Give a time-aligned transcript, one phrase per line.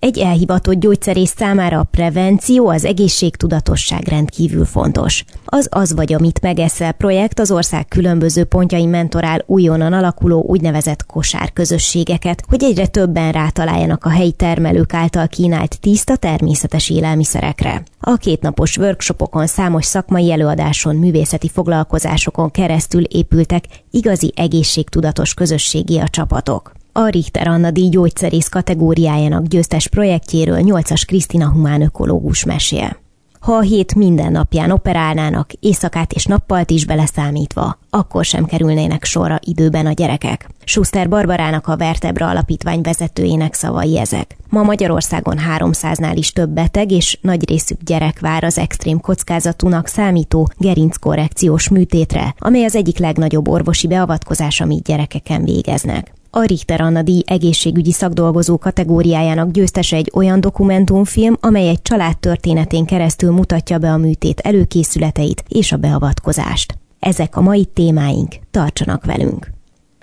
[0.00, 5.24] Egy elhivatott gyógyszerész számára a prevenció, az egészségtudatosság rendkívül fontos.
[5.44, 12.42] Az Az vagy, amit megeszel projekt az ország különböző pontjain mentorál újonnan alakuló úgynevezett kosárközösségeket,
[12.48, 17.82] hogy egyre többen rátaláljanak a helyi termelők által kínált tiszta természetes élelmiszerekre.
[18.00, 26.78] A kétnapos workshopokon, számos szakmai előadáson, művészeti foglalkozásokon keresztül épültek igazi egészségtudatos közösségi a csapatok.
[26.92, 32.96] A Richter Anna díj gyógyszerész kategóriájának győztes projektjéről 8-as Krisztina humán ökológus mesél.
[33.40, 39.38] Ha a hét minden napján operálnának, éjszakát és nappalt is beleszámítva, akkor sem kerülnének sorra
[39.44, 40.48] időben a gyerekek.
[40.64, 44.36] Schuster Barbarának a Vertebra Alapítvány vezetőjének szavai ezek.
[44.48, 50.48] Ma Magyarországon 300-nál is több beteg és nagy részük gyerek vár az extrém kockázatúnak számító
[50.56, 56.18] gerinckorrekciós műtétre, amely az egyik legnagyobb orvosi beavatkozás, amit gyerekeken végeznek.
[56.32, 62.84] A Richter Anna díj egészségügyi szakdolgozó kategóriájának győztese egy olyan dokumentumfilm, amely egy család történetén
[62.84, 66.78] keresztül mutatja be a műtét előkészületeit és a beavatkozást.
[67.00, 69.50] Ezek a mai témáink, tartsanak velünk!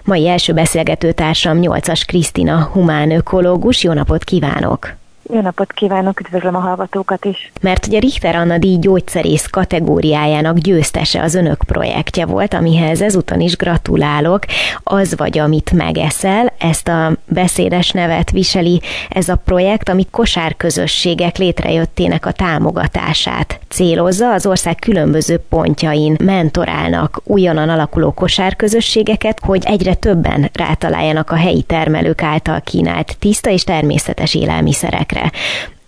[0.03, 3.83] Mai első beszélgető társam 8-as Krisztina, humán ökológus.
[3.83, 4.95] Jó napot kívánok!
[5.33, 7.51] Jó napot kívánok, üdvözlöm a hallgatókat is.
[7.61, 13.55] Mert ugye Richter Anna díj gyógyszerész kategóriájának győztese az önök projektje volt, amihez ezúton is
[13.55, 14.45] gratulálok.
[14.83, 22.25] Az vagy, amit megeszel, ezt a beszédes nevet viseli ez a projekt, ami kosárközösségek létrejöttének
[22.25, 24.33] a támogatását célozza.
[24.33, 32.23] Az ország különböző pontjain mentorálnak újonnan alakuló kosárközösségeket, hogy egyre többen rátaláljanak a helyi termelők
[32.23, 35.31] által kínált tiszta és természetes élelmiszerekre emberekre.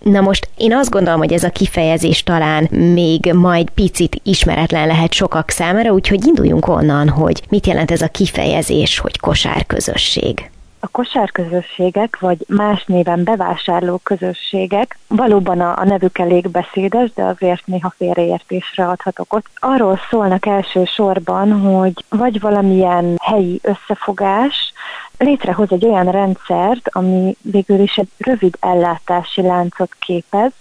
[0.04, 2.64] Na most én azt gondolom, hogy ez a kifejezés talán
[2.94, 8.08] még majd picit ismeretlen lehet sokak számára, úgyhogy induljunk onnan, hogy mit jelent ez a
[8.08, 10.50] kifejezés, hogy kosárközösség.
[10.80, 17.66] A kosárközösségek, vagy más néven bevásárló közösségek, valóban a, a nevük elég beszédes, de azért
[17.66, 19.46] néha félreértésre adhatok ott.
[19.56, 24.74] Arról szólnak elsősorban, hogy vagy valamilyen helyi összefogás,
[25.18, 30.52] létrehoz egy olyan rendszert, ami végül is egy rövid ellátási láncot képez,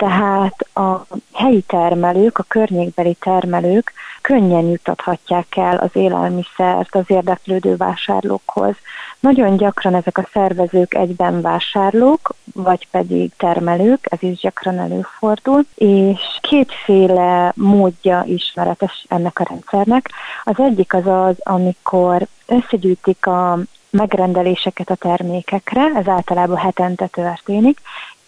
[0.00, 8.74] tehát a helyi termelők, a környékbeli termelők könnyen jutathatják el az élelmiszert az érdeklődő vásárlókhoz.
[9.20, 16.20] Nagyon gyakran ezek a szervezők egyben vásárlók, vagy pedig termelők, ez is gyakran előfordul, és
[16.40, 20.10] kétféle módja ismeretes ennek a rendszernek.
[20.44, 23.58] Az egyik az az, amikor összegyűjtik a
[23.90, 27.80] megrendeléseket a termékekre, ez általában hetente történik,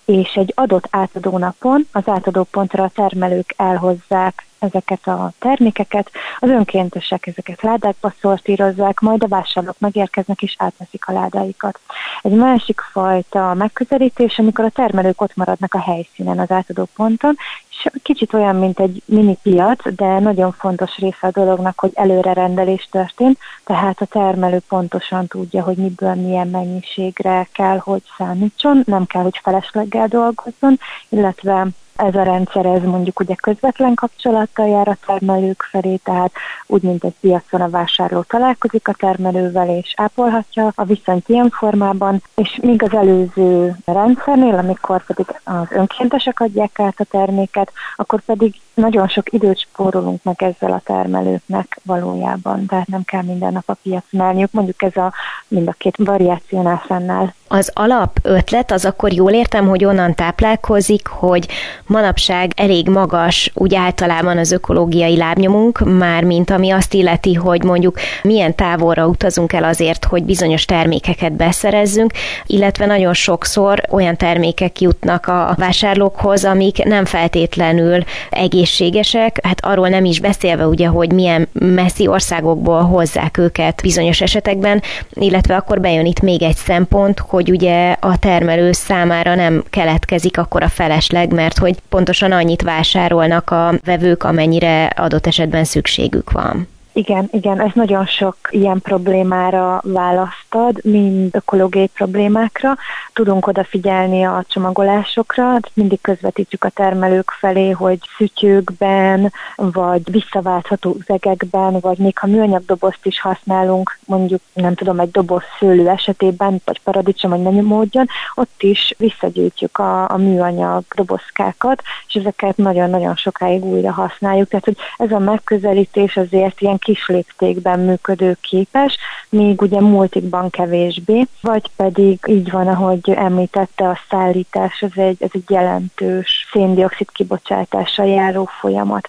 [0.04, 6.48] és egy adott átadó napon az átadó pontra a termelők elhozzák ezeket a termékeket, az
[6.48, 11.78] önkéntesek ezeket ládákba szortírozzák, majd a vásárlók megérkeznek és átveszik a ládáikat.
[12.22, 17.36] Egy másik fajta megközelítés, amikor a termelők ott maradnak a helyszínen, az átadó ponton,
[17.70, 22.32] és kicsit olyan, mint egy mini piac, de nagyon fontos része a dolognak, hogy előre
[22.32, 29.06] rendelés történt, tehát a termelő pontosan tudja, hogy miből milyen mennyiségre kell, hogy számítson, nem
[29.06, 34.96] kell, hogy felesleggel dolgozzon, illetve ez a rendszer, ez mondjuk ugye közvetlen kapcsolattal jár a
[35.06, 36.32] termelők felé, tehát
[36.66, 42.22] úgy, mint egy piacon a vásárló találkozik a termelővel, és ápolhatja a viszonyt ilyen formában,
[42.34, 48.54] és még az előző rendszernél, amikor pedig az önkéntesek adják át a terméket, akkor pedig
[48.74, 53.76] nagyon sok időt spórolunk meg ezzel a termelőknek valójában, tehát nem kell minden nap a
[53.82, 55.12] piacon állniuk, mondjuk ez a
[55.48, 57.32] mind a két variációnál fennáll.
[57.48, 61.48] Az alap ötlet az akkor jól értem, hogy onnan táplálkozik, hogy
[61.86, 67.98] manapság elég magas úgy általában az ökológiai lábnyomunk, már mint ami azt illeti, hogy mondjuk
[68.22, 72.12] milyen távolra utazunk el azért, hogy bizonyos termékeket beszerezzünk,
[72.46, 79.88] illetve nagyon sokszor olyan termékek jutnak a vásárlókhoz, amik nem feltétlenül egész egészségesek, hát arról
[79.88, 84.82] nem is beszélve ugye, hogy milyen messzi országokból hozzák őket bizonyos esetekben,
[85.12, 90.62] illetve akkor bejön itt még egy szempont, hogy ugye a termelő számára nem keletkezik akkor
[90.62, 96.68] a felesleg, mert hogy pontosan annyit vásárolnak a vevők, amennyire adott esetben szükségük van.
[96.94, 102.76] Igen, igen, ez nagyon sok ilyen problémára választad, mind ökológiai problémákra.
[103.12, 111.98] Tudunk odafigyelni a csomagolásokra, mindig közvetítjük a termelők felé, hogy szütyőkben, vagy visszaváltható üzegekben, vagy
[111.98, 117.30] még ha műanyag dobozt is használunk, mondjuk nem tudom, egy doboz szőlő esetében, vagy paradicsom,
[117.30, 123.92] vagy nem módjon, ott is visszagyűjtjük a, a műanyag dobozkákat, és ezeket nagyon-nagyon sokáig újra
[123.92, 124.48] használjuk.
[124.48, 128.96] Tehát, hogy ez a megközelítés azért ilyen kis léptékben működőképes,
[129.28, 135.30] még ugye multikban kevésbé, vagy pedig így van, ahogy említette, a szállítás, ez egy, ez
[135.32, 139.08] egy jelentős széndiokszid kibocsátással járó folyamat.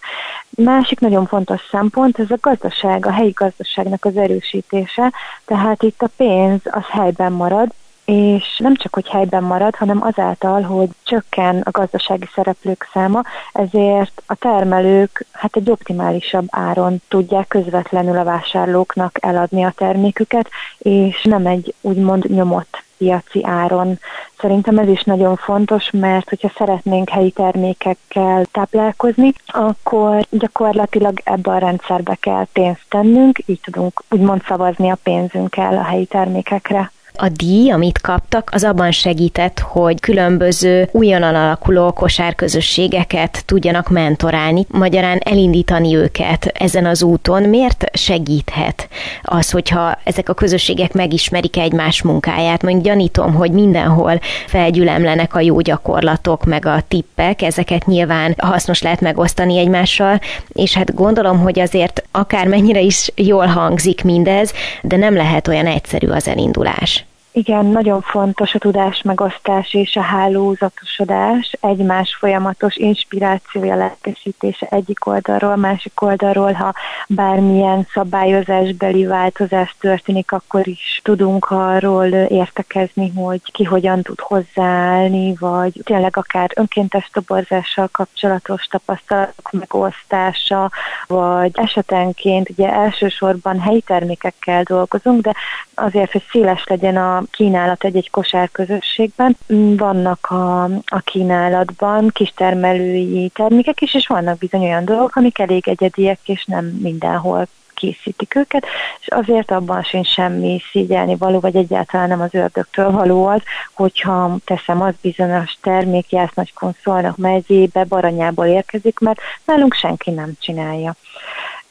[0.49, 5.13] Másik nagyon fontos szempont, ez a gazdaság, a helyi gazdaságnak az erősítése,
[5.45, 7.73] tehát itt a pénz az helyben marad,
[8.05, 13.21] és nem csak, hogy helyben marad, hanem azáltal, hogy csökken a gazdasági szereplők száma,
[13.53, 21.23] ezért a termelők hát egy optimálisabb áron tudják közvetlenül a vásárlóknak eladni a terméküket, és
[21.23, 23.99] nem egy úgymond nyomott piaci áron.
[24.39, 31.57] Szerintem ez is nagyon fontos, mert hogyha szeretnénk helyi termékekkel táplálkozni, akkor gyakorlatilag ebbe a
[31.57, 36.91] rendszerbe kell pénzt tennünk, így tudunk úgymond szavazni a pénzünkkel a helyi termékekre.
[37.15, 45.19] A díj, amit kaptak, az abban segített, hogy különböző újonnan alakuló kosárközösségeket tudjanak mentorálni, magyarán
[45.23, 47.43] elindítani őket ezen az úton.
[47.43, 48.87] Miért segíthet
[49.21, 52.61] az, hogyha ezek a közösségek megismerik egymás munkáját?
[52.61, 59.01] Mondjuk gyanítom, hogy mindenhol felgyülemlenek a jó gyakorlatok, meg a tippek, ezeket nyilván hasznos lehet
[59.01, 65.47] megosztani egymással, és hát gondolom, hogy azért akármennyire is jól hangzik mindez, de nem lehet
[65.47, 67.02] olyan egyszerű az elindulás.
[67.35, 75.55] Igen, nagyon fontos a tudás megosztás és a hálózatosodás, egymás folyamatos inspirációja lelkesítése egyik oldalról,
[75.55, 76.73] másik oldalról, ha
[77.07, 85.81] bármilyen szabályozásbeli változás történik, akkor is tudunk arról értekezni, hogy ki hogyan tud hozzáállni, vagy
[85.83, 90.71] tényleg akár önkéntes toborzással kapcsolatos tapasztalatok megosztása,
[91.07, 95.33] vagy esetenként ugye elsősorban helyi termékekkel dolgozunk, de
[95.73, 99.37] azért, hogy széles legyen a kínálat egy-egy kosárközösségben.
[99.77, 106.19] Vannak a, a kínálatban kistermelői termékek is, és vannak bizony olyan dolgok, amik elég egyediek,
[106.25, 108.65] és nem mindenhol készítik őket,
[108.99, 113.41] és azért abban sincs semmi szígyelni való, vagy egyáltalán nem az ördögtől való az,
[113.73, 120.95] hogyha teszem az bizonyos termék nagy konszolnak mezébe, baranyából érkezik, mert nálunk senki nem csinálja.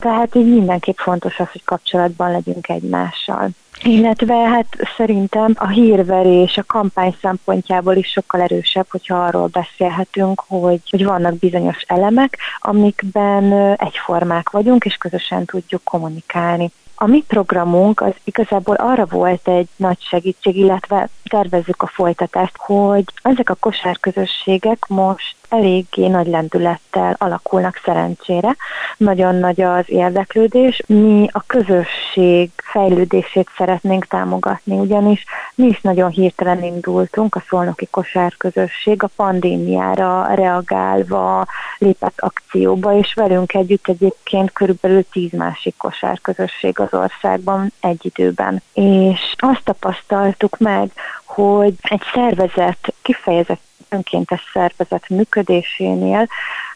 [0.03, 3.49] Tehát így mindenképp fontos az, hogy kapcsolatban legyünk egymással.
[3.83, 4.67] Illetve hát
[4.97, 11.39] szerintem a hírverés a kampány szempontjából is sokkal erősebb, hogyha arról beszélhetünk, hogy, hogy vannak
[11.39, 16.71] bizonyos elemek, amikben egyformák vagyunk, és közösen tudjuk kommunikálni.
[16.95, 23.05] A mi programunk az igazából arra volt egy nagy segítség, illetve tervezzük a folytatást, hogy
[23.23, 28.57] ezek a kosárközösségek most eléggé nagy lendülettel alakulnak szerencsére.
[28.97, 30.83] Nagyon nagy az érdeklődés.
[30.87, 39.03] Mi a közösség fejlődését szeretnénk támogatni, ugyanis mi is nagyon hirtelen indultunk, a szolnoki kosárközösség
[39.03, 41.47] a pandémiára reagálva
[41.79, 48.63] lépett akcióba, és velünk együtt egyébként körülbelül tíz másik kosárközösség az országban egy időben.
[48.73, 50.91] És azt tapasztaltuk meg,
[51.25, 56.29] hogy egy szervezet kifejezett önkéntes szervezet működésénél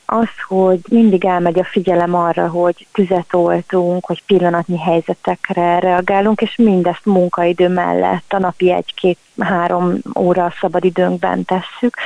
[0.07, 6.57] az, hogy mindig elmegy a figyelem arra, hogy tüzet oltunk, hogy pillanatnyi helyzetekre reagálunk, és
[6.57, 11.97] mindezt munkaidő mellett a napi egy-két-három óra szabadidőnkben tesszük.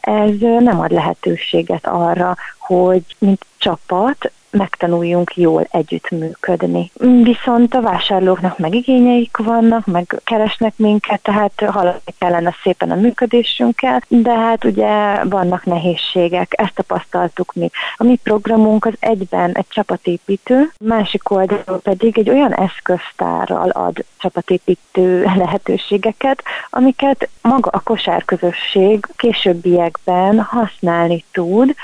[0.00, 6.90] Ez nem ad lehetőséget arra, hogy mint csapat megtanuljunk jól együttműködni.
[7.22, 14.02] Viszont a vásárlóknak meg igényeik vannak, meg keresnek minket, tehát haladni kellene szépen a működésünkkel,
[14.08, 17.70] de hát ugye vannak nehézségek, ezt tapasztaltuk mi.
[17.96, 25.22] A mi programunk az egyben egy csapatépítő, másik oldalról pedig egy olyan eszköztárral ad csapatépítő
[25.36, 31.74] lehetőségeket, amiket maga a kosárközösség későbbiekben használni tud,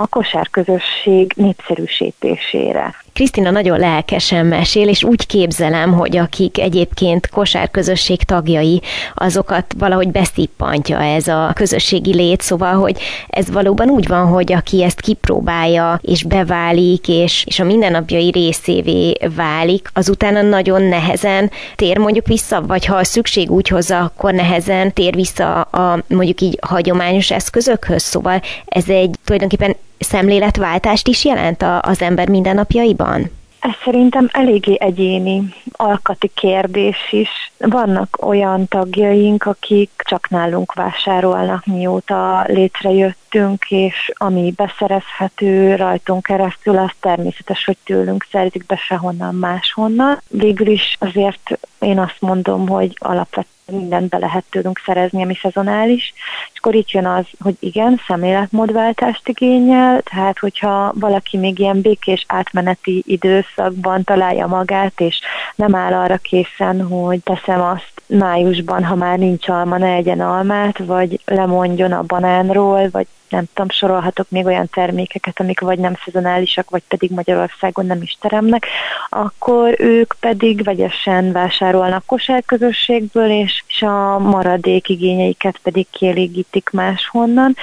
[0.00, 2.94] a kosárközösség népszerűsítésére.
[3.12, 8.82] Krisztina nagyon lelkesen mesél, és úgy képzelem, hogy akik egyébként kosárközösség tagjai,
[9.14, 14.82] azokat valahogy beszippantja ez a közösségi lét, szóval, hogy ez valóban úgy van, hogy aki
[14.82, 22.26] ezt kipróbálja, és beválik, és, és a mindennapjai részévé válik, azután nagyon nehezen tér mondjuk
[22.26, 27.30] vissza, vagy ha a szükség úgy hozza, akkor nehezen tér vissza a mondjuk így hagyományos
[27.30, 33.30] eszközökhöz, szóval ez egy tulajdonképpen szemléletváltást is jelent az ember mindennapjaiban?
[33.60, 37.52] Ez szerintem eléggé egyéni, alkati kérdés is.
[37.58, 46.90] Vannak olyan tagjaink, akik csak nálunk vásárolnak, mióta létrejöttünk, és ami beszerezhető rajtunk keresztül, az
[47.00, 50.20] természetes, hogy tőlünk szerzik be sehonnan máshonnan.
[50.28, 56.14] Végül is azért én azt mondom, hogy alapvetően mindent be lehet tőlünk szerezni, ami szezonális,
[56.52, 62.24] és akkor itt jön az, hogy igen, szemléletmódváltást igényel, tehát hogyha valaki még ilyen békés
[62.28, 65.20] átmeneti időszakban találja magát, és
[65.54, 70.78] nem áll arra készen, hogy teszem azt májusban, ha már nincs alma, ne egyen almát,
[70.78, 76.70] vagy lemondjon a banánról, vagy nem tudom, sorolhatok még olyan termékeket, amik vagy nem szezonálisak,
[76.70, 78.66] vagy pedig Magyarországon nem is teremnek,
[79.08, 87.56] akkor ők pedig vegyesen vásárolnak kosárközösségből, és, és a maradék igényeiket pedig kielégítik máshonnan.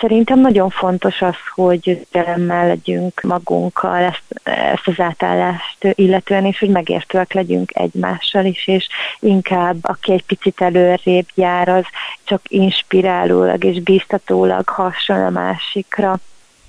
[0.00, 6.68] Szerintem nagyon fontos az, hogy teremmel legyünk magunkkal ezt, ezt az átállást illetően, és hogy
[6.68, 8.88] megértőek legyünk egymással is, és
[9.20, 11.84] inkább aki egy picit előrébb jár, az
[12.24, 16.18] csak inspirálólag és bíztatólag hasonl a másikra.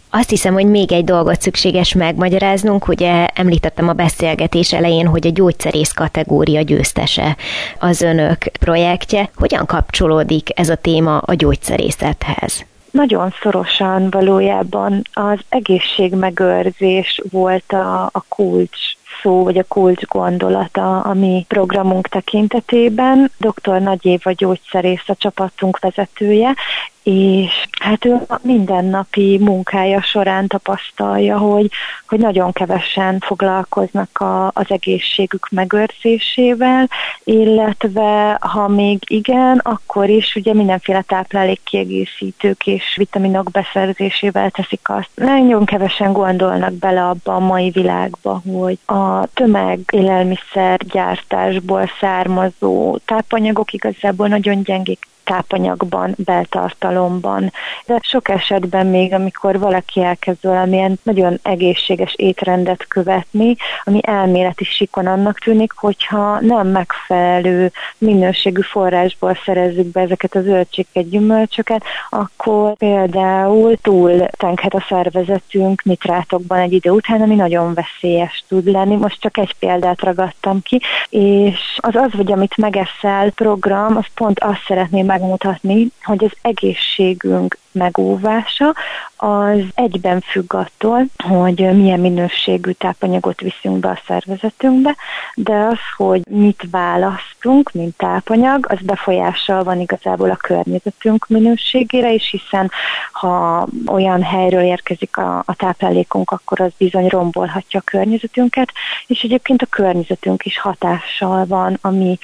[0.09, 5.31] Azt hiszem, hogy még egy dolgot szükséges megmagyaráznunk, ugye említettem a beszélgetés elején, hogy a
[5.31, 7.37] gyógyszerész kategória győztese
[7.79, 9.29] az önök projektje.
[9.35, 12.65] Hogyan kapcsolódik ez a téma a gyógyszerészethez?
[12.91, 18.77] Nagyon szorosan valójában az egészségmegőrzés volt a, a kulcs
[19.21, 23.31] szó, vagy a kulcs gondolata a mi programunk tekintetében.
[23.37, 23.81] Dr.
[23.81, 26.55] Nagy Éva gyógyszerész a csapatunk vezetője,
[27.03, 31.69] és hát ő a mindennapi munkája során tapasztalja, hogy,
[32.07, 36.89] hogy nagyon kevesen foglalkoznak a, az egészségük megőrzésével,
[37.23, 45.09] illetve ha még igen, akkor is ugye mindenféle táplálékkiegészítők és vitaminok beszerzésével teszik azt.
[45.15, 53.73] Nagyon kevesen gondolnak bele abba a mai világba, hogy a tömeg élelmiszer gyártásból származó tápanyagok
[53.73, 57.51] igazából nagyon gyengék tápanyagban, beltartalomban.
[57.85, 65.07] De sok esetben még, amikor valaki elkezd valamilyen nagyon egészséges étrendet követni, ami elméleti sikon
[65.07, 73.77] annak tűnik, hogyha nem megfelelő minőségű forrásból szerezzük be ezeket az zöldséget, gyümölcsöket, akkor például
[73.77, 78.95] túl tenkhet a szervezetünk nitrátokban egy idő után, ami nagyon veszélyes tud lenni.
[78.95, 84.39] Most csak egy példát ragadtam ki, és az az, hogy amit megeszel program, az pont
[84.39, 88.73] azt szeretném megmutatni, hogy az egészségünk megóvása
[89.15, 94.95] az egyben függ attól, hogy milyen minőségű tápanyagot viszünk be a szervezetünkbe,
[95.35, 102.29] de az, hogy mit választunk, mint tápanyag, az befolyással van igazából a környezetünk minőségére is,
[102.29, 102.71] hiszen
[103.11, 108.71] ha olyan helyről érkezik a, a táplálékunk, akkor az bizony rombolhatja a környezetünket,
[109.07, 112.17] és egyébként a környezetünk is hatással van, ami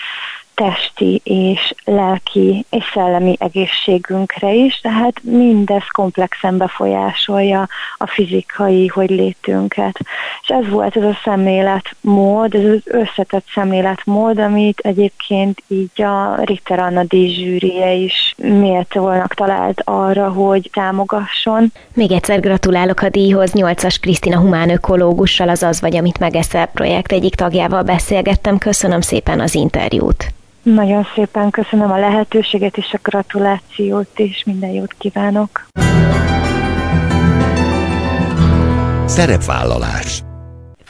[0.57, 9.99] testi és lelki és szellemi egészségünkre is, tehát mindez komplexen befolyásolja a fizikai hogy létünket.
[10.41, 16.79] És ez volt ez a szemléletmód, ez az összetett szemléletmód, amit egyébként így a Ritter
[16.79, 21.71] Anna díjzsűrie is méltónak talált arra, hogy támogasson.
[21.93, 27.11] Még egyszer gratulálok a díjhoz, 8-as Krisztina humán ökológussal, az az vagy, amit megeszel projekt
[27.11, 28.57] egyik tagjával beszélgettem.
[28.57, 30.35] Köszönöm szépen az interjút.
[30.75, 35.67] Nagyon szépen köszönöm a lehetőséget és a gratulációt, és minden jót kívánok.
[39.05, 40.23] Szerepvállalás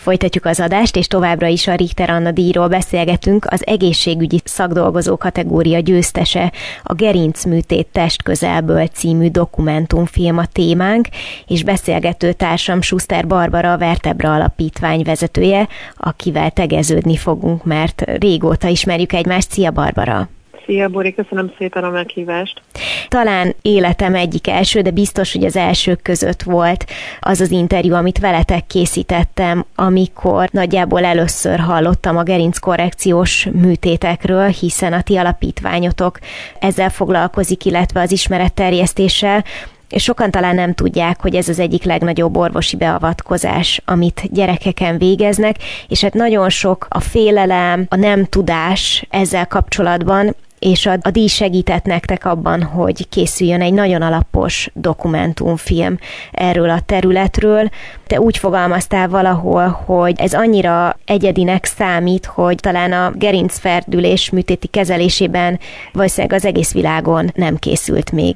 [0.07, 5.79] Folytatjuk az adást, és továbbra is a Richter Anna díjról beszélgetünk, az egészségügyi szakdolgozó kategória
[5.79, 6.51] győztese,
[6.83, 11.07] a Gerincműtét test közelből című dokumentumfilm a témánk,
[11.47, 19.13] és beszélgető társam Schuster Barbara, a Vertebra Alapítvány vezetője, akivel tegeződni fogunk, mert régóta ismerjük
[19.13, 19.51] egymást.
[19.51, 20.29] Szia Barbara!
[20.67, 22.61] Szia, Bori, köszönöm szépen a meghívást.
[23.07, 26.85] Talán életem egyik első, de biztos, hogy az elsők között volt
[27.19, 34.93] az az interjú, amit veletek készítettem, amikor nagyjából először hallottam a gerinc korrekciós műtétekről, hiszen
[34.93, 36.19] a ti alapítványotok
[36.59, 39.43] ezzel foglalkozik, illetve az ismeretterjesztéssel,
[39.89, 45.55] és sokan talán nem tudják, hogy ez az egyik legnagyobb orvosi beavatkozás, amit gyerekeken végeznek,
[45.87, 51.27] és hát nagyon sok a félelem, a nem tudás ezzel kapcsolatban, és a, a díj
[51.27, 55.97] segített nektek abban, hogy készüljön egy nagyon alapos dokumentumfilm
[56.31, 57.69] erről a területről.
[58.07, 65.59] Te úgy fogalmaztál valahol, hogy ez annyira egyedinek számít, hogy talán a gerincferdülés műtéti kezelésében
[65.93, 68.35] valószínűleg az egész világon nem készült még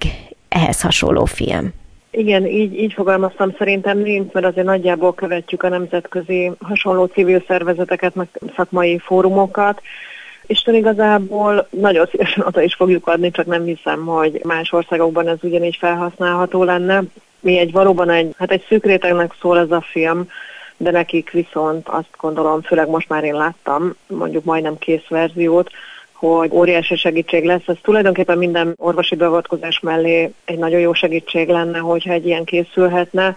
[0.50, 1.74] ehhez hasonló film.
[2.12, 8.16] Igen, így, így fogalmaztam, szerintem nincs, mert azért nagyjából követjük a nemzetközi hasonló civil szervezeteket,
[8.16, 9.82] meg szakmai fórumokat,
[10.52, 15.38] Isten igazából nagyon szívesen oda is fogjuk adni, csak nem hiszem, hogy más országokban ez
[15.42, 17.04] ugyanígy felhasználható lenne.
[17.40, 20.30] Mi egy valóban egy, hát egy szűk rétegnek szól ez a film,
[20.78, 25.70] de nekik viszont azt gondolom, főleg most már én láttam, mondjuk majdnem kész verziót,
[26.14, 27.68] hogy óriási segítség lesz.
[27.68, 33.36] Ez tulajdonképpen minden orvosi beavatkozás mellé egy nagyon jó segítség lenne, hogyha egy ilyen készülhetne.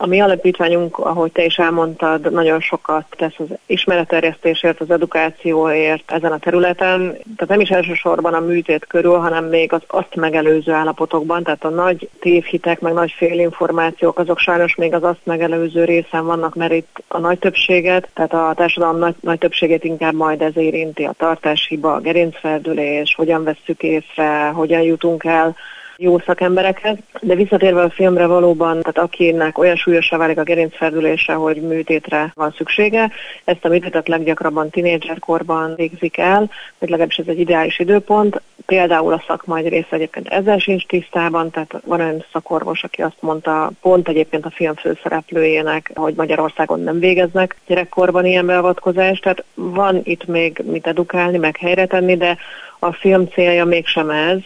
[0.00, 6.32] A mi alapítványunk, ahogy te is elmondtad, nagyon sokat tesz az ismeretterjesztésért, az edukációért ezen
[6.32, 7.00] a területen.
[7.08, 11.42] Tehát nem is elsősorban a műtét körül, hanem még az azt megelőző állapotokban.
[11.42, 16.54] Tehát a nagy tévhitek, meg nagy félinformációk, azok sajnos még az azt megelőző részen vannak,
[16.54, 21.04] mert itt a nagy többséget, tehát a társadalom nagy, nagy többségét inkább majd ez érinti
[21.04, 25.56] a tartáshiba, a gerincfeldülés, hogyan vesszük észre, hogyan jutunk el
[26.00, 31.60] jó szakemberekhez, de visszatérve a filmre valóban, tehát akinek olyan súlyosá válik a gerincferdülése, hogy
[31.62, 33.10] műtétre van szüksége,
[33.44, 38.40] ezt a műtétet leggyakrabban tinédzserkorban végzik el, vagy legalábbis ez egy ideális időpont.
[38.66, 43.16] Például a szakma egy része egyébként ezzel sincs tisztában, tehát van olyan szakorvos, aki azt
[43.20, 50.00] mondta, pont egyébként a film főszereplőjének, hogy Magyarországon nem végeznek gyerekkorban ilyen beavatkozást, tehát van
[50.02, 52.36] itt még mit edukálni, meg helyre tenni, de
[52.78, 54.38] a film célja mégsem ez,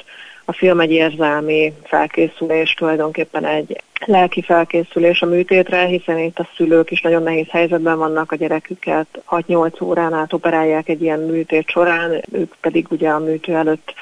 [0.45, 6.91] a film egy érzelmi felkészülés, tulajdonképpen egy lelki felkészülés a műtétre, hiszen itt a szülők
[6.91, 12.23] is nagyon nehéz helyzetben vannak, a gyereküket 6-8 órán át operálják egy ilyen műtét során,
[12.33, 13.95] ők pedig ugye a műtő előtt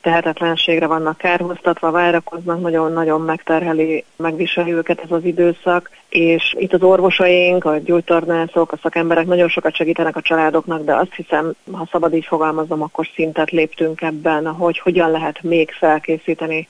[0.00, 7.64] tehetetlenségre vannak kárhoztatva, várakoznak, nagyon-nagyon megterheli, megviseli őket ez az időszak, és itt az orvosaink,
[7.64, 12.24] a gyógytornászok, a szakemberek nagyon sokat segítenek a családoknak, de azt hiszem, ha szabad így
[12.24, 16.68] fogalmazom, akkor szintet léptünk ebben, hogy hogyan lehet még felkészíteni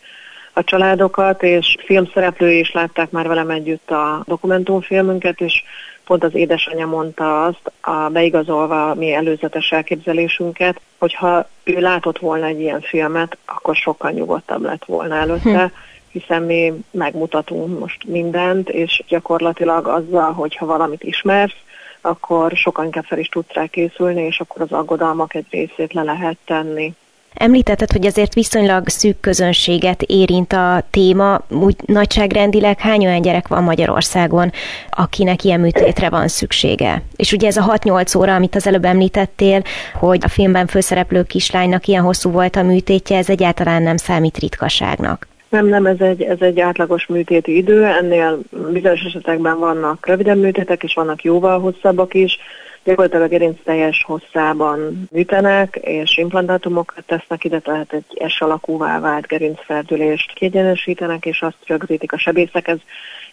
[0.53, 5.63] a családokat, és filmszereplői is látták már velem együtt a dokumentumfilmünket, és
[6.11, 12.47] pont az édesanyja mondta azt, a beigazolva a mi előzetes elképzelésünket, hogyha ő látott volna
[12.47, 15.73] egy ilyen filmet, akkor sokkal nyugodtabb lett volna előtte, hm.
[16.19, 21.57] hiszen mi megmutatunk most mindent, és gyakorlatilag azzal, hogyha valamit ismersz,
[22.01, 26.03] akkor sokkal inkább fel is tudsz rá készülni, és akkor az aggodalmak egy részét le
[26.03, 26.95] lehet tenni.
[27.35, 33.63] Említetted, hogy azért viszonylag szűk közönséget érint a téma, úgy nagyságrendileg hány olyan gyerek van
[33.63, 34.53] Magyarországon,
[34.91, 37.03] akinek ilyen műtétre van szüksége.
[37.17, 39.63] És ugye ez a 6-8 óra, amit az előbb említettél,
[39.95, 45.29] hogy a filmben főszereplő kislánynak ilyen hosszú volt a műtétje, ez egyáltalán nem számít ritkaságnak.
[45.49, 48.39] Nem, nem, ez egy, ez egy átlagos műtéti idő, ennél
[48.73, 52.39] bizonyos esetekben vannak rövidebb műtétek, és vannak jóval hosszabbak is,
[52.85, 59.27] Gyakorlatilag a gerinc teljes hosszában műtenek, és implantátumokat tesznek ide, tehát egy S alakúvá vált
[59.27, 62.69] gerincferdülést kiegyenesítenek, és azt rögzítik a sebészek.
[62.69, 62.79] Ez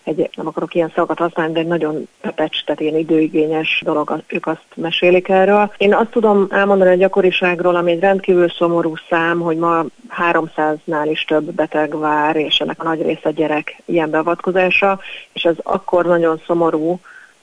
[0.04, 4.48] egy, nem akarok ilyen szavakat használni, de egy nagyon pepecs, tehát ilyen időigényes dolog, ők
[4.48, 5.72] azt mesélik erről.
[5.78, 9.86] Én azt tudom elmondani a gyakoriságról, ami egy rendkívül szomorú szám, hogy ma
[10.32, 15.00] 300-nál is több beteg vár, és ennek a nagy része gyerek ilyen beavatkozása,
[15.34, 17.00] és ez akkor nagyon szomorú,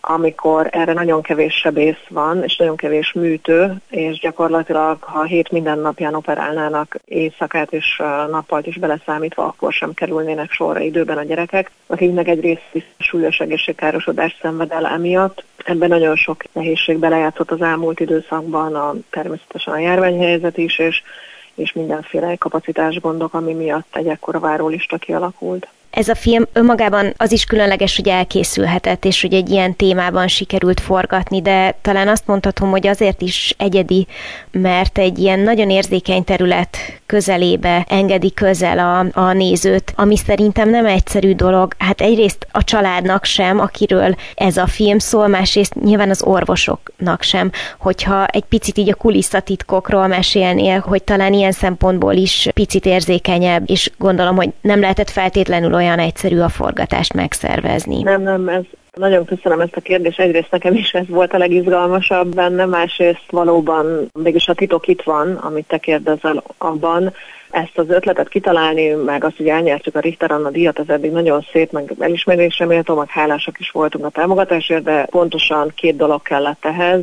[0.07, 5.79] amikor erre nagyon kevés sebész van, és nagyon kevés műtő, és gyakorlatilag, ha hét minden
[5.79, 12.29] napján operálnának éjszakát és nappalt is beleszámítva, akkor sem kerülnének sorra időben a gyerekek, akiknek
[12.29, 15.45] egy rész súlyos egészségkárosodást szenved el emiatt.
[15.65, 21.03] Ebben nagyon sok nehézség belejátszott az elmúlt időszakban, a, természetesen a járványhelyzet is, és
[21.55, 25.69] és mindenféle kapacitásgondok, ami miatt egy ekkora várólista kialakult.
[25.95, 30.81] Ez a film önmagában az is különleges, hogy elkészülhetett, és hogy egy ilyen témában sikerült
[30.81, 34.07] forgatni, de talán azt mondhatom, hogy azért is egyedi,
[34.51, 36.77] mert egy ilyen nagyon érzékeny terület
[37.07, 41.75] közelébe engedi közel a, a nézőt, ami szerintem nem egyszerű dolog.
[41.79, 47.51] Hát egyrészt a családnak sem, akiről ez a film szól, másrészt nyilván az orvosoknak sem,
[47.79, 53.91] hogyha egy picit így a kulisszatitkokról mesélnél, hogy talán ilyen szempontból is picit érzékenyebb, és
[53.99, 58.03] gondolom, hogy nem lehetett feltétlenül olyan egyszerű a forgatást megszervezni.
[58.03, 58.63] Nem, nem, ez
[58.95, 60.21] nagyon köszönöm ezt a kérdést.
[60.21, 65.35] Egyrészt nekem is ez volt a legizgalmasabb benne, másrészt valóban mégis a titok itt van,
[65.35, 67.13] amit te kérdezel abban,
[67.51, 71.47] ezt az ötletet kitalálni, meg azt, hogy elnyertük a Richter Anna díjat, ez eddig nagyon
[71.53, 76.65] szép, meg elismerésre méltó, meg hálásak is voltunk a támogatásért, de pontosan két dolog kellett
[76.65, 77.01] ehhez.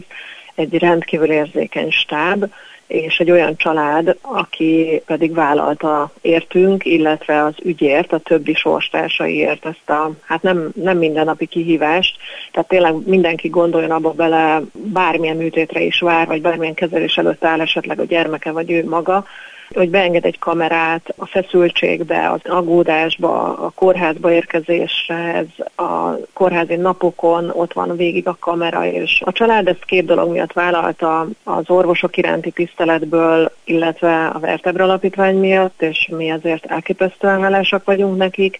[0.55, 2.45] Egy rendkívül érzékeny stáb,
[2.91, 9.89] és egy olyan család, aki pedig vállalta értünk, illetve az ügyért, a többi sorstársaiért ezt
[9.89, 12.17] a, hát nem, nem mindennapi kihívást,
[12.51, 17.61] tehát tényleg mindenki gondoljon abba bele, bármilyen műtétre is vár, vagy bármilyen kezelés előtt áll
[17.61, 19.25] esetleg a gyermeke, vagy ő maga,
[19.73, 27.73] hogy beenged egy kamerát a feszültségbe, az aggódásba, a kórházba érkezéshez, a kórházi napokon ott
[27.73, 32.51] van végig a kamera, és a család ezt két dolog miatt vállalta az orvosok iránti
[32.51, 38.59] tiszteletből, illetve a Vertebra Alapítvány miatt, és mi ezért elképesztően hálásak vagyunk nekik,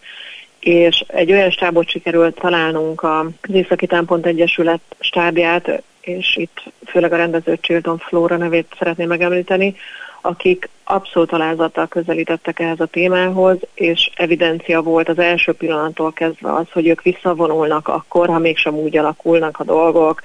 [0.59, 7.17] és egy olyan stábot sikerült találnunk az Északi Támpont Egyesület stábját, és itt főleg a
[7.17, 9.75] rendező Chilton Flora nevét szeretném megemlíteni,
[10.21, 16.71] akik abszolút alázattal közelítettek ehhez a témához, és evidencia volt az első pillanattól kezdve az,
[16.71, 20.21] hogy ők visszavonulnak akkor, ha mégsem úgy alakulnak a dolgok,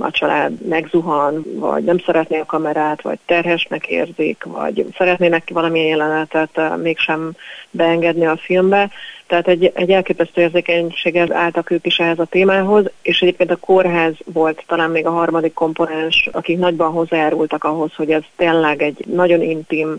[0.00, 6.58] a család megzuhan, vagy nem szeretné a kamerát, vagy terhesnek érzik, vagy szeretnének valamilyen jelenetet
[6.58, 7.32] eh, mégsem
[7.70, 8.90] beengedni a filmbe.
[9.26, 14.14] Tehát egy, egy elképesztő érzékenységgel álltak ők is ehhez a témához, és egyébként a kórház
[14.24, 19.42] volt talán még a harmadik komponens, akik nagyban hozzájárultak ahhoz, hogy ez tényleg egy nagyon
[19.42, 19.96] intim,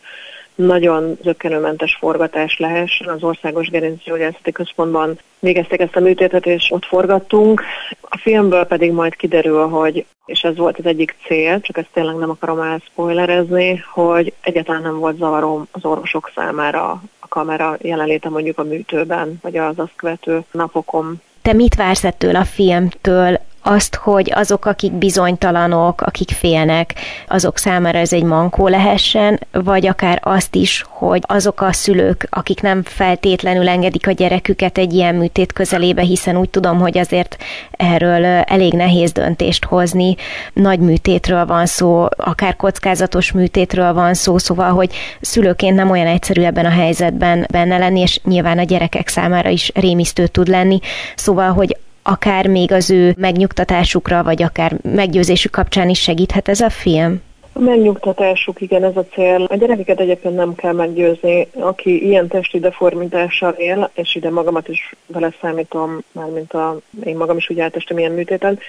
[0.56, 3.08] nagyon zöggenőmentes forgatás lehessen.
[3.08, 7.64] Az Országos Gerincgyógyászati Központban végezték ezt a műtétet, és ott forgattunk.
[8.02, 12.16] A filmből pedig majd kiderül, hogy, és ez volt az egyik cél, csak ezt tényleg
[12.16, 18.58] nem akarom elspoilerezni, hogy egyáltalán nem volt zavarom az orvosok számára a kamera jelenléte mondjuk
[18.58, 21.22] a műtőben, vagy az azt követő napokon.
[21.42, 23.40] Te mit vársz ettől a filmtől?
[23.62, 26.96] Azt, hogy azok, akik bizonytalanok, akik félnek,
[27.28, 32.62] azok számára ez egy mankó lehessen, vagy akár azt is, hogy azok a szülők, akik
[32.62, 37.38] nem feltétlenül engedik a gyereküket egy ilyen műtét közelébe, hiszen úgy tudom, hogy azért
[37.72, 40.16] erről elég nehéz döntést hozni.
[40.54, 46.42] Nagy műtétről van szó, akár kockázatos műtétről van szó, szóval, hogy szülőként nem olyan egyszerű
[46.42, 50.80] ebben a helyzetben benne lenni, és nyilván a gyerekek számára is rémisztő tud lenni.
[51.16, 56.70] Szóval, hogy akár még az ő megnyugtatásukra, vagy akár meggyőzésük kapcsán is segíthet ez a
[56.70, 57.22] film?
[57.54, 59.46] A megnyugtatásuk, igen, ez a cél.
[59.50, 61.48] A gyerekeket egyébként nem kell meggyőzni.
[61.54, 67.50] Aki ilyen testi deformitással él, és ide magamat is beleszámítom, mármint a, én magam is
[67.50, 68.60] úgy átestem ilyen műtéten,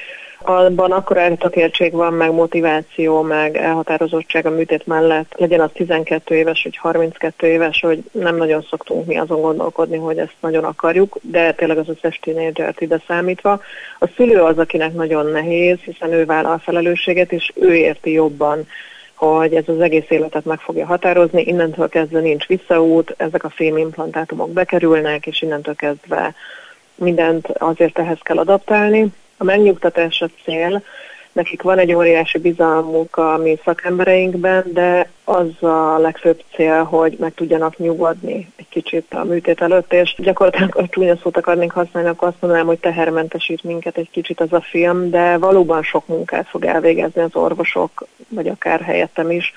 [0.44, 6.62] abban akkor eltökéltség van, meg motiváció, meg elhatározottság a műtét mellett, legyen az 12 éves,
[6.62, 11.52] vagy 32 éves, hogy nem nagyon szoktunk mi azon gondolkodni, hogy ezt nagyon akarjuk, de
[11.52, 13.60] tényleg az összes tínédzsert ide számítva.
[13.98, 18.66] A szülő az, akinek nagyon nehéz, hiszen ő vállal a felelősséget, és ő érti jobban,
[19.28, 24.50] hogy ez az egész életet meg fogja határozni, innentől kezdve nincs visszaút, ezek a fémimplantátumok
[24.50, 26.34] bekerülnek, és innentől kezdve
[26.94, 29.06] mindent azért ehhez kell adaptálni.
[29.36, 30.82] A megnyugtatás a cél,
[31.32, 37.34] nekik van egy óriási bizalmuk a mi szakembereinkben, de az a legfőbb cél, hogy meg
[37.34, 42.28] tudjanak nyugodni egy kicsit a műtét előtt, és gyakorlatilag a csúnya szót akarnénk használni, akkor
[42.28, 46.64] azt mondanám, hogy tehermentesít minket egy kicsit az a film, de valóban sok munkát fog
[46.64, 49.52] elvégezni az orvosok, vagy akár helyettem is,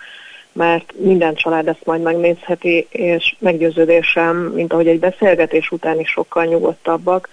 [0.52, 6.46] mert minden család ezt majd megnézheti, és meggyőződésem, mint ahogy egy beszélgetés után is sokkal
[6.46, 7.30] nyugodtabbak,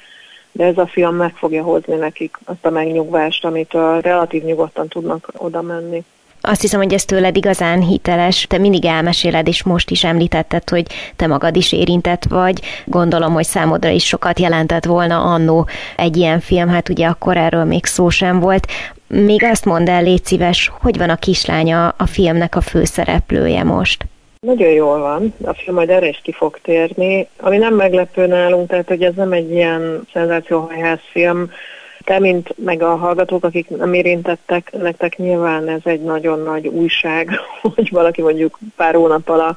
[0.53, 5.33] de ez a film meg fogja hozni nekik azt a megnyugvást, amit relatív nyugodtan tudnak
[5.37, 6.05] oda menni.
[6.45, 8.47] Azt hiszem, hogy ez tőled igazán hiteles.
[8.49, 10.87] Te mindig elmeséled, és most is említetted, hogy
[11.17, 12.61] te magad is érintett vagy.
[12.85, 17.65] Gondolom, hogy számodra is sokat jelentett volna annó egy ilyen film, hát ugye akkor erről
[17.65, 18.67] még szó sem volt.
[19.07, 24.07] Még azt mondd el, légy szíves, hogy van a kislánya a filmnek a főszereplője most?
[24.47, 28.69] Nagyon jól van, a film majd erre is ki fog térni, ami nem meglepő nálunk,
[28.69, 31.51] tehát hogy ez nem egy ilyen szenzációhajház film,
[32.05, 37.31] te, mint meg a hallgatók, akik nem érintettek, nektek nyilván ez egy nagyon nagy újság,
[37.75, 39.57] hogy valaki mondjuk pár hónappal a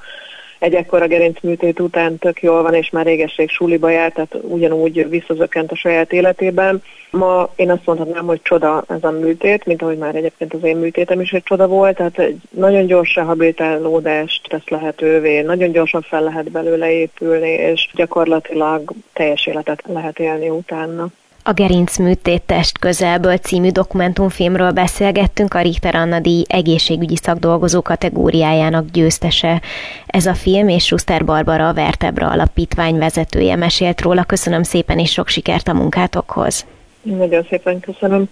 [0.60, 5.72] egy ekkora gerincműtét után tök jól van, és már régesség suliba járt, tehát ugyanúgy visszazökkent
[5.72, 6.84] a saját életében.
[7.12, 10.78] Ma én azt mondhatnám, hogy csoda ez a műtét, mint ahogy már egyébként az én
[10.78, 16.24] műtétem is egy csoda volt, tehát egy nagyon gyors rehabilitálódást tesz lehetővé, nagyon gyorsan fel
[16.24, 21.08] lehet belőle épülni, és gyakorlatilag teljes életet lehet élni utána.
[21.48, 29.62] A Gerincműtét test közelből című dokumentumfilmről beszélgettünk a Richter Anna díj egészségügyi szakdolgozó kategóriájának győztese.
[30.06, 34.24] Ez a film és Schuster Barbara a Vertebra alapítvány vezetője mesélt róla.
[34.24, 36.66] Köszönöm szépen és sok sikert a munkátokhoz.
[37.02, 38.30] Nagyon szépen köszönöm.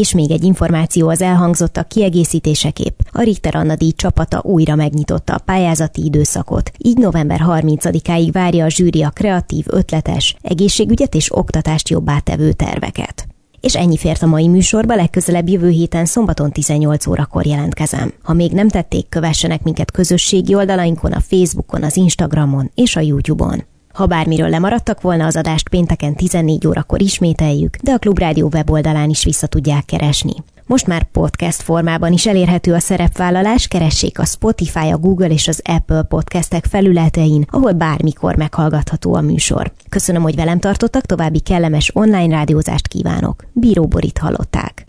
[0.00, 2.98] És még egy információ az elhangzottak kiegészítéseképp.
[3.10, 8.68] A Richter Anna díj csapata újra megnyitotta a pályázati időszakot, így november 30-áig várja a
[8.68, 13.26] zsűri a kreatív, ötletes, egészségügyet és oktatást jobbá tevő terveket.
[13.60, 18.12] És ennyi fért a mai műsorba, legközelebb jövő héten szombaton 18 órakor jelentkezem.
[18.22, 23.71] Ha még nem tették, kövessenek minket közösségi oldalainkon, a Facebookon, az Instagramon és a YouTube-on.
[23.92, 29.24] Ha bármiről lemaradtak volna az adást pénteken 14 órakor ismételjük, de a Klubrádió weboldalán is
[29.24, 30.34] vissza tudják keresni.
[30.66, 35.60] Most már podcast formában is elérhető a szerepvállalás, keressék a Spotify, a Google és az
[35.64, 39.72] Apple podcastek felületein, ahol bármikor meghallgatható a műsor.
[39.88, 43.44] Köszönöm, hogy velem tartottak, további kellemes online rádiózást kívánok.
[43.52, 44.84] Bíró Borit hallották.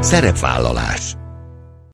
[0.00, 1.16] Szerepvállalás